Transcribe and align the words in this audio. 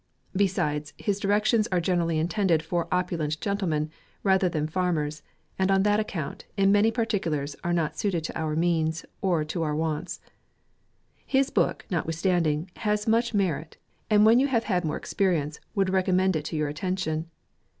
Besides, 0.35 0.93
his 0.97 1.19
directions 1.19 1.67
are 1.67 1.79
generally 1.79 2.17
intended 2.17 2.63
for 2.63 2.87
opulent 2.91 3.39
gentlemen, 3.39 3.91
rather 4.23 4.49
than 4.49 4.65
farmers, 4.65 5.21
and 5.59 5.69
on 5.69 5.83
that 5.83 5.99
account, 5.99 6.47
in 6.57 6.71
many 6.71 6.89
parti 6.89 7.19
culars, 7.19 7.55
are 7.63 7.71
not 7.71 7.99
suited 7.99 8.23
to 8.23 8.35
our 8.35 8.55
means, 8.55 9.05
or 9.21 9.45
our 9.57 9.75
wants. 9.75 10.19
His 11.23 11.51
book, 11.51 11.85
notwithstanding, 11.91 12.71
has 12.77 13.07
much 13.07 13.35
mer 13.35 13.59
it; 13.59 13.77
and 14.09 14.25
when 14.25 14.39
you 14.39 14.47
have 14.47 14.63
had 14.63 14.83
more 14.83 14.97
experience, 14.97 15.59
would 15.75 15.91
recommend 15.91 16.35
it 16.35 16.45
to 16.45 16.55
your 16.55 16.67
attention. 16.67 17.29